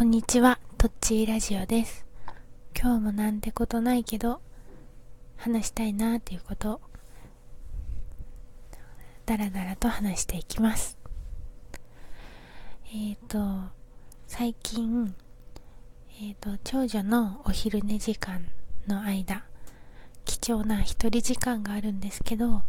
[0.00, 2.06] こんにちは、とっちーラジオです。
[2.74, 4.40] 今日もなんてことないけど、
[5.36, 6.80] 話したいなっていうことを、
[9.26, 10.96] だらだらと話していきます。
[12.86, 13.70] えっ、ー、と、
[14.26, 15.14] 最近、
[16.18, 18.46] えっ、ー、と、長女のお昼寝時間
[18.86, 19.44] の間、
[20.24, 22.62] 貴重な一人時間があるんですけど、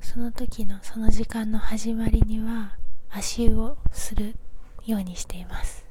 [0.00, 2.78] その時のその時間の始まりには
[3.10, 4.36] 足湯をする
[4.86, 5.81] ようにしています。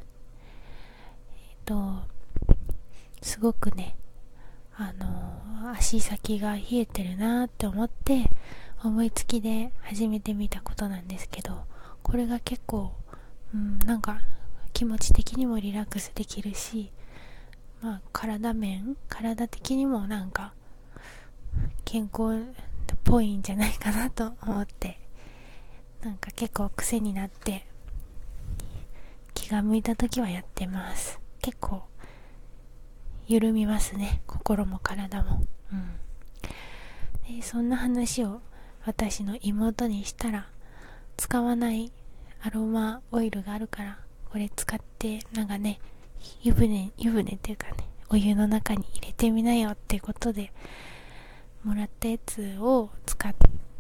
[1.72, 2.04] と、
[3.22, 3.96] すごくね、
[4.76, 8.30] あの、足先が冷えてるなって思って
[8.84, 11.64] 思いつきで始めてみたことなんですけど、
[12.04, 12.92] これが結構、
[13.54, 14.20] うん、なんか
[14.74, 16.92] 気持ち的にもリラックスできるし、
[17.82, 20.54] まあ体面、体的にもなんか
[21.86, 25.00] 健康っぽいんじゃないかなと思って
[26.04, 27.66] なんか結構癖になって
[29.34, 31.21] 気が向いた時はやってます。
[31.42, 31.84] 結構
[33.28, 34.22] 緩みますね。
[34.28, 35.44] 心も体も。
[35.72, 37.38] うん。
[37.38, 38.42] でそんな話を
[38.86, 40.50] 私の妹にしたら
[41.18, 41.92] 使わない
[42.42, 44.00] アロマオイルがあるから
[44.32, 45.80] これ使ってなんかね
[46.42, 47.76] 湯船湯船っていうかね
[48.10, 50.52] お湯の中に入れてみなよってことで
[51.64, 53.34] もらったやつを使っ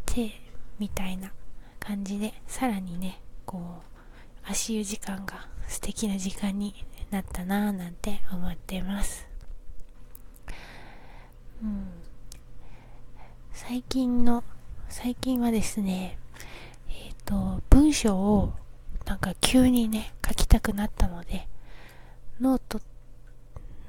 [0.05, 0.31] て
[0.77, 1.31] みたいな
[1.79, 6.75] 感じでさらにねこう足湯時間が素敵な時間に
[7.11, 9.25] なったなぁなんて思ってます。
[11.63, 11.87] うん。
[13.53, 14.43] 最近の
[14.89, 16.17] 最近はですね
[16.89, 18.53] えっ、ー、と文章を
[19.05, 21.47] なんか急にね書きたくなったので
[22.41, 22.81] ノート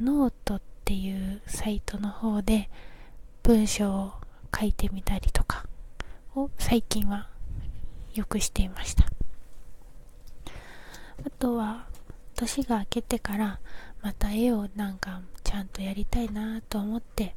[0.01, 2.71] ノートっていうサイトの方で
[3.43, 4.13] 文章を
[4.57, 5.67] 書いてみたりとか
[6.37, 7.27] を最近は
[8.15, 9.12] よくしていました。
[11.25, 11.87] あとは
[12.35, 13.61] 年が明けてから
[14.03, 17.35] また絵をなんかちゃんとやりたいなと思って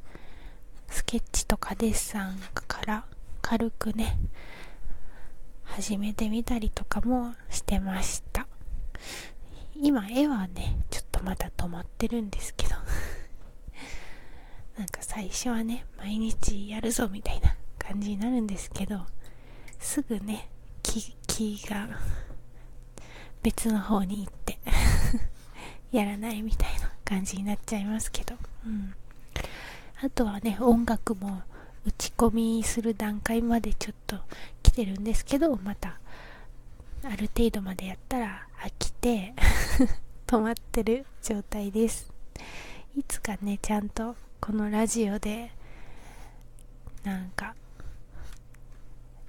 [0.88, 3.04] スケッチとかデッサンから
[3.42, 4.18] 軽くね
[5.64, 8.46] 始めてみたりとかもしてました。
[9.78, 12.76] 今絵はねちょっとまだ止まってるんですけど。
[14.78, 19.06] なんか最初はね毎日やるぞみたいな感じになるんですけど
[19.78, 20.50] すぐね
[20.82, 21.88] 気気が
[23.46, 24.58] 別の方に行って
[25.96, 28.34] やらないみたいな感じになっちゃいますけど、
[28.66, 28.92] うん、
[30.02, 31.42] あとはね音楽も
[31.86, 34.16] 打ち込みする段階までちょっと
[34.64, 36.00] 来てるんですけどまた
[37.04, 39.32] ある程度までやったら飽きて
[40.26, 42.10] 止まってる状態です。
[42.96, 45.52] いつかねちゃんとこのラジオで
[47.04, 47.54] なんか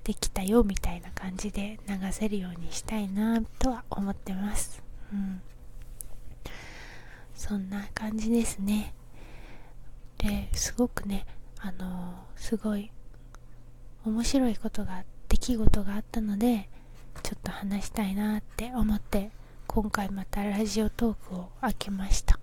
[0.08, 4.82] できたよみたいな感じで流せるようにしたいなとは思ってます。
[5.12, 5.42] うん。
[7.36, 8.94] そんな感じですね。
[10.18, 11.26] ですごくね
[11.60, 12.90] あの、すごい
[14.06, 16.70] 面白いことが出来事があったので
[17.22, 19.30] ちょっと話したいなって思って
[19.68, 22.40] 今回またラジオトークを開けました。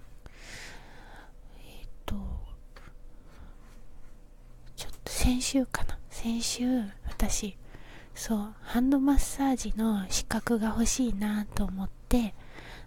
[1.57, 2.15] えっ、と
[4.77, 5.99] ちょっと先週かな？
[6.11, 6.65] 先週
[7.29, 7.57] 私。
[8.15, 12.33] そうハンドマッサージの資格が欲しいなと思って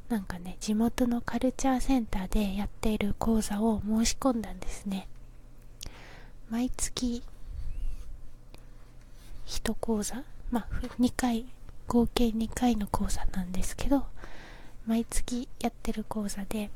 [0.08, 5.08] なんかね地元のカルチャーセンターでやっている講座を申し込んだんですね。
[6.50, 7.22] 毎月
[9.48, 10.24] 1講座？
[10.50, 11.46] まあ2回
[11.88, 14.06] 合計2回の講座なんですけど
[14.86, 16.70] 毎月やってる講座で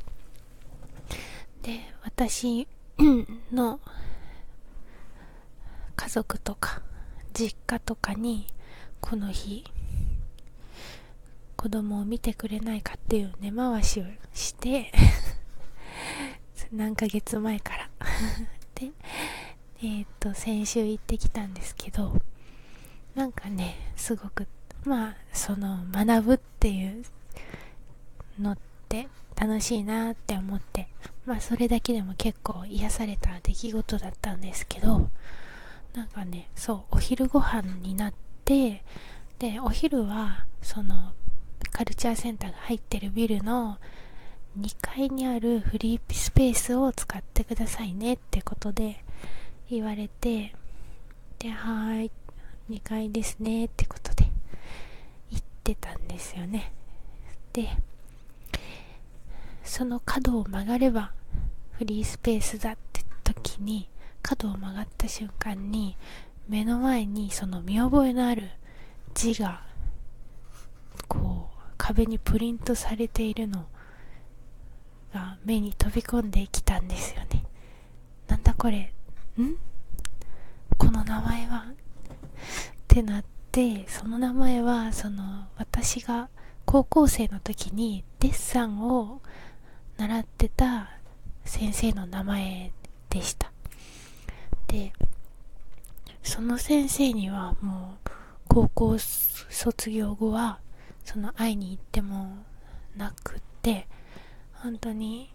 [1.61, 2.67] で私
[3.53, 3.79] の
[5.95, 6.81] 家族とか
[7.34, 8.47] 実家とかに
[9.00, 9.64] この日
[11.56, 14.03] 子供を見てくれないかっていう根回しを
[14.34, 14.92] して
[16.72, 17.90] 何ヶ月前から。
[18.75, 18.92] で
[19.84, 22.19] えっ、と先週行ってきたんですけど
[23.16, 24.48] なんかねすごく
[24.86, 27.03] まあその学ぶっていう
[28.39, 28.57] のっ
[28.89, 30.88] て楽しいなって思って
[31.25, 35.10] まあそれだけでも結構癒された出来事だったんですけど
[35.93, 38.13] なんかねそうお昼ご飯になっ
[38.45, 38.83] て
[39.39, 41.13] でお昼はその
[41.71, 43.77] カルチャーセンターが入ってるビルの
[44.59, 49.03] 2階にあるフリースペースを使ってくださいねってことで
[49.69, 50.53] 言われて
[51.39, 52.11] ではーい
[52.69, 54.25] 2階ですねってことで
[55.31, 56.71] 行ってたんですよね。
[57.53, 57.69] で
[59.63, 61.11] その角を曲がれば
[61.71, 63.88] フリースペースだって時に
[64.36, 65.98] 角を曲がった瞬間に
[66.48, 68.50] 目の前にその見覚えのある
[69.13, 69.63] 字が
[71.07, 73.66] こう壁にプリントされているの
[75.13, 77.44] が目に飛び込んできたんですよね。
[78.28, 78.94] なんだこれ？
[79.38, 79.56] ん？
[80.77, 81.66] この名前は？
[81.69, 81.74] っ
[82.88, 86.30] てなってその名前はその私が
[86.66, 89.22] 高校生の時にデッサンを
[89.98, 90.92] 習ってた
[91.44, 92.72] 先生の名前
[93.10, 93.50] でした。
[94.71, 94.94] で
[96.23, 98.09] その先生にはもう
[98.47, 100.59] 高校卒業後は
[101.03, 102.38] その会いに行っても
[102.95, 103.88] なくって
[104.53, 105.29] 本当に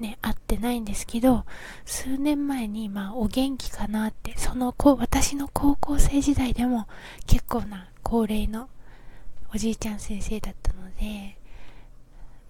[0.00, 1.44] ね会ってないんですけど
[1.84, 6.88] 数年前にまあお元気かなってその子私の高校生時代でも
[7.28, 8.68] 結構な高齢の
[9.54, 11.38] おじいちゃん先生だったので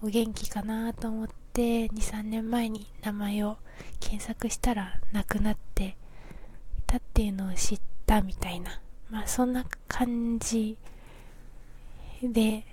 [0.01, 3.57] お元気かなと思ってで23年前に名前を
[4.01, 5.93] 検索したら亡くなってい
[6.85, 8.81] たっていうのを知ったみたいな。
[9.09, 10.77] まあそんな感じ
[12.21, 12.65] で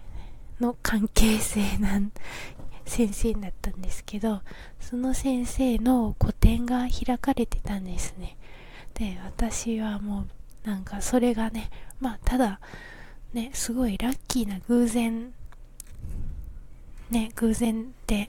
[0.61, 2.11] の関係性なん
[2.85, 4.43] 先生だったんですけど
[4.81, 8.37] その先生の個展が開かれてたんですね。
[8.95, 10.27] で私はも
[10.65, 11.71] うなんかそれがね
[12.01, 12.59] まあただ
[13.33, 15.33] ねすごいラッキーな偶然
[17.11, 18.29] ね偶然で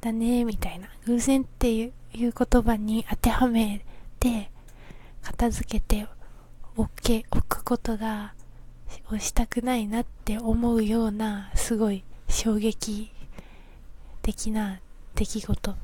[0.00, 3.84] だねみたいな偶然っていう言葉に当てはめ
[4.18, 4.50] て
[5.22, 6.06] 片付けて
[6.76, 8.34] おけ置くことが
[9.10, 13.10] をしたくないなって思うようなすごい衝撃
[14.22, 14.80] 的な
[15.14, 15.74] 出来事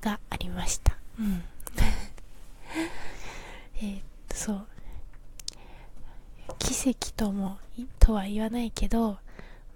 [0.00, 0.96] がありました。
[1.18, 1.42] うん。
[3.80, 4.66] えっと、そう。
[6.58, 7.58] 奇跡とも、
[7.98, 9.18] とは言わないけど、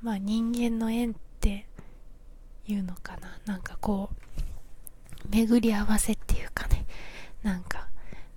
[0.02, 1.66] まあ人間の縁って
[2.72, 3.38] いうのかな。
[3.46, 6.86] なんかこう、巡り合わせっていうかね、
[7.42, 7.88] なんか、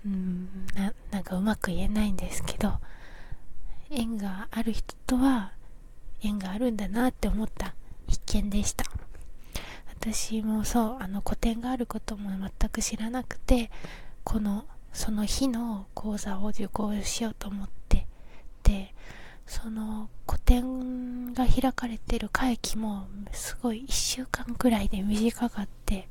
[0.06, 2.80] うん、ななんかうまく言えないんですけど、
[3.96, 5.52] 縁がある人とは
[6.22, 7.76] 縁があるんだなって思った
[8.08, 8.86] 一件でした
[10.00, 13.70] 私もそうあの個展があることも全く知らなくて
[14.24, 18.08] このその日の講座を受講しようと思って
[18.64, 18.94] で
[19.46, 26.08] その個展が開かれてる会期もすごい1週間くらいで短かって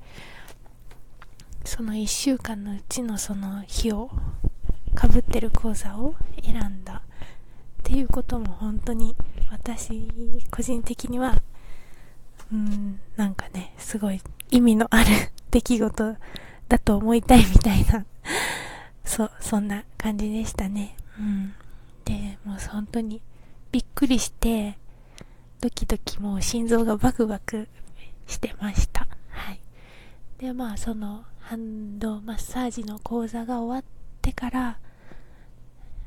[1.64, 4.10] その1週間のうちのその日を
[4.94, 6.14] かぶってる講座を
[6.44, 7.02] 選んだ
[7.80, 9.16] っていうことも本当に
[9.50, 10.08] 私
[10.50, 11.42] 個人的には
[12.52, 14.20] うんなんかねすごい
[14.50, 15.06] 意味のある
[15.50, 16.16] 出来事
[16.68, 18.04] だと思いたいみたいな
[19.04, 20.96] そそんな感じでしたね。
[21.18, 21.54] うん。
[22.12, 23.22] でもう本当に
[23.70, 24.76] びっくりして
[25.60, 27.68] ドキドキもう心臓がバクバク
[28.26, 29.08] してました。
[29.30, 29.60] はい。
[30.38, 33.84] でまあそのハンドマッサージの講座が終わっ
[34.20, 34.78] てから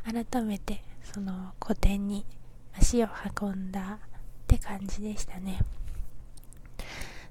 [0.03, 2.23] 改めてその個展に
[2.77, 3.07] 足を
[3.41, 4.09] 運んだっ
[4.45, 5.59] て感じでしたね。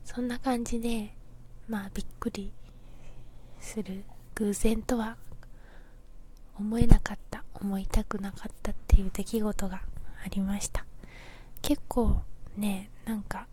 [0.05, 1.15] そんな感じで
[1.69, 2.53] まあびっくり
[3.61, 4.03] する
[4.35, 5.17] 偶然とは
[6.59, 9.83] 思えなかった思いたくなかったっていう出来事が
[10.25, 10.85] ありました。
[11.63, 12.23] 結構
[12.57, 13.47] ねなんか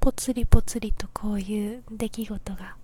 [0.00, 2.76] ぽつりぽつりとこういう出来事が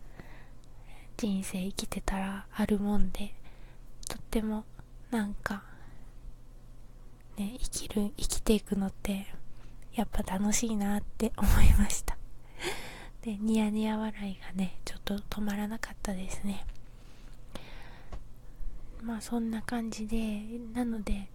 [1.17, 3.35] 人生生きてたらあるもんで
[4.09, 4.65] とっても
[5.11, 5.63] なんか
[7.37, 9.27] ね生きる生きていくのって
[9.95, 12.17] やっぱ楽しいなって 思いました。
[13.23, 16.67] でニヤニヤ笑いがねちょっと止まらなかったですね。
[19.03, 20.43] まあそんな感じで
[20.73, 21.29] なので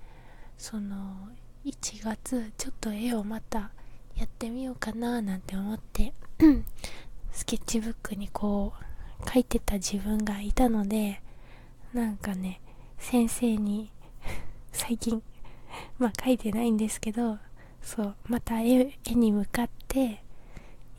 [0.57, 1.29] その
[1.65, 3.71] 1月ちょっと絵をまた
[4.15, 6.13] やってみようかななんて思って
[7.31, 8.73] スケッチブックにこ
[9.19, 11.21] う描いてた自分がいたので
[11.93, 12.61] なんかね
[12.97, 13.91] 先生に
[14.71, 15.21] 最近
[15.99, 17.37] まあ描いてないんですけど
[17.81, 20.23] そうまた絵に向かって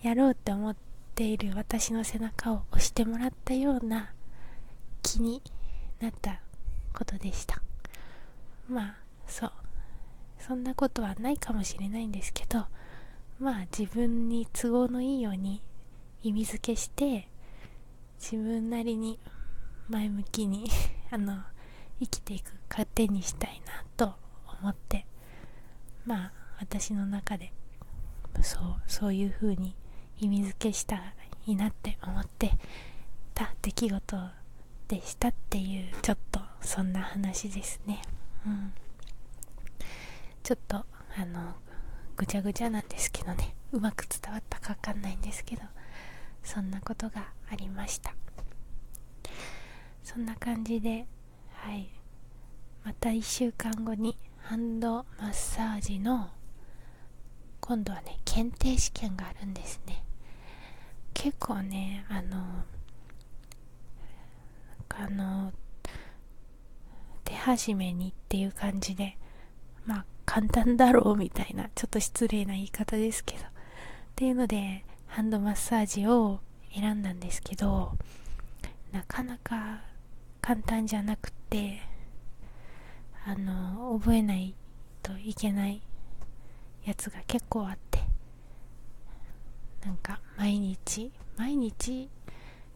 [0.03, 0.77] やろうって思っ
[1.15, 4.13] ている私の背中を押してもらったような
[5.03, 5.43] 気に
[6.01, 6.41] なった
[6.99, 7.63] ことでした。
[8.69, 9.53] まあそう。
[10.49, 12.65] そんなことはないかもしれないんですけど
[13.39, 15.63] まあ自分に都合のいいように
[16.23, 17.29] 意味付けして
[18.19, 19.19] 自分なりに
[19.89, 20.71] 前向きに
[21.11, 21.43] あの
[22.01, 24.15] 生きていく糧にしたいなと
[24.61, 25.07] 思って
[26.07, 27.53] まあ私の中で
[28.41, 29.75] そうそういう風に
[30.19, 30.97] 意味付けした
[31.47, 32.53] いいなって思って
[33.35, 34.17] た出来事
[34.89, 38.01] でしたっていうちょっとそんな話ですね。
[38.47, 38.73] うん。
[40.43, 40.85] ちょっとあ
[41.27, 41.55] の
[42.17, 43.55] ぐちゃぐちゃなんですけどね。
[43.73, 45.63] うまく伝わったかわかんないんですけど
[46.43, 48.15] そんなことがありました。
[50.03, 51.07] そんな感じで
[51.53, 51.89] はい。
[52.83, 56.31] また1週間後にハンドマッサージの
[57.61, 60.03] 今度はね検定試験があるんですね。
[61.13, 62.65] 結構ねあの
[65.09, 65.53] あの
[67.25, 69.17] 手始めにっていう感じで
[69.87, 73.41] まあ簡単だろうみたいなちょっと失礼な言い方ですけど。
[73.43, 73.47] っ
[74.17, 76.41] ていうのでハンドマッサージを
[76.75, 77.93] 選んだんですけど
[78.93, 79.81] なかなか
[80.43, 81.81] 簡単じゃなくて
[83.25, 84.55] あの覚えない
[85.03, 85.81] といけない
[86.85, 87.99] やつが結構あって。
[89.85, 92.11] なんか毎日毎日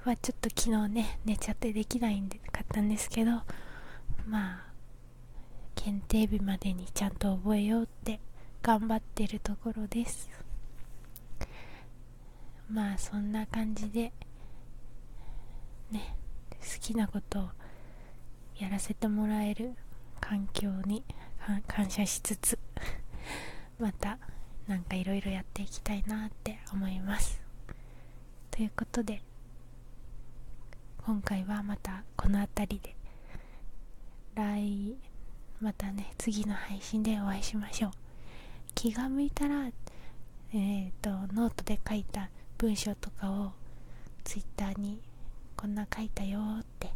[0.05, 3.43] はちょっと昨日ね寝ちゃってできないんで買ったんですけど
[4.27, 4.73] まあ
[5.75, 8.21] 検定日までにちゃんと覚えようって
[8.63, 10.29] 頑張ってるところです。
[12.71, 14.13] まあそんな感じで
[15.91, 16.17] ね
[16.61, 17.49] 好きなことを
[18.59, 19.75] やらせてもらえる
[20.21, 21.05] 環境に
[21.67, 22.59] 感謝しつつ
[23.79, 24.19] また
[24.69, 27.41] なんかいろいろやっていきたいなって思います。
[28.51, 29.23] ということで
[31.05, 32.95] 今回はまたこの辺りで
[34.37, 34.97] 来
[35.61, 37.91] またね次の配信でお会いしましょう。
[38.75, 39.67] 気が向いたら
[40.55, 42.29] えーと、ノートで書いた
[42.59, 43.53] 文章とかを
[44.23, 45.01] twitter に
[45.57, 46.91] こんな書いたよって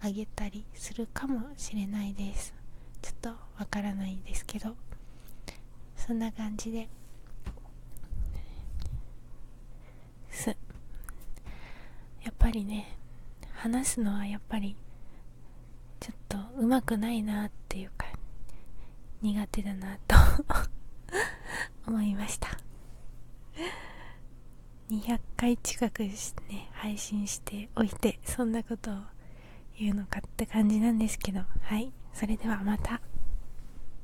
[0.00, 2.52] あげたりするかもしれないです。
[3.00, 4.74] ちょっとわからないですけど。
[5.96, 6.88] そんな感じで。
[10.30, 10.56] す。
[12.40, 12.96] ぱりね
[13.52, 14.74] 話すのはやっぱり
[16.00, 18.06] ちょっとうまくないなっていうか
[19.20, 20.16] 苦手だなと
[21.86, 22.48] 思いました
[24.90, 26.10] 200回近くね
[26.72, 28.94] 配信しておいてそんなことを
[29.78, 33.00] 言うのかって感じなんですけどはいそれではまた。